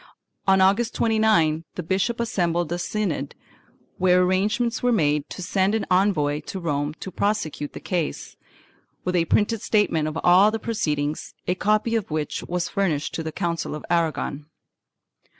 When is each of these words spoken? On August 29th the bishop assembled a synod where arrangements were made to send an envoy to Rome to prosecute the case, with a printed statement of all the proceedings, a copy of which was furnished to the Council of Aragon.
On 0.47 0.61
August 0.61 0.95
29th 0.95 1.63
the 1.75 1.83
bishop 1.83 2.19
assembled 2.19 2.71
a 2.71 2.79
synod 2.79 3.35
where 3.99 4.23
arrangements 4.23 4.81
were 4.81 4.91
made 4.91 5.29
to 5.29 5.43
send 5.43 5.75
an 5.75 5.85
envoy 5.91 6.39
to 6.47 6.59
Rome 6.59 6.95
to 7.01 7.11
prosecute 7.11 7.73
the 7.73 7.79
case, 7.79 8.35
with 9.03 9.15
a 9.15 9.25
printed 9.25 9.61
statement 9.61 10.07
of 10.07 10.17
all 10.23 10.49
the 10.49 10.57
proceedings, 10.57 11.35
a 11.45 11.53
copy 11.53 11.93
of 11.95 12.09
which 12.09 12.41
was 12.45 12.67
furnished 12.67 13.13
to 13.13 13.21
the 13.21 13.31
Council 13.31 13.75
of 13.75 13.85
Aragon. 13.91 14.47